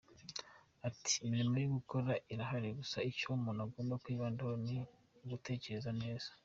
Ati 0.87 1.13
“Imirimo 1.27 1.55
yo 1.59 1.69
gukora 1.77 2.11
irahari, 2.33 2.67
gusa 2.79 2.97
icyo 3.09 3.25
umuntu 3.37 3.59
agomba 3.67 3.99
kwibandaho 4.03 4.53
ni 4.65 4.77
ugutekereza 5.23 5.89
neza. 6.01 6.29